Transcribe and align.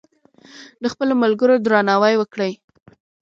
د 0.81 0.83
خپلو 0.93 1.13
ملګرو 1.23 1.55
درناوی 1.65 2.15
وکړئ. 2.17 2.51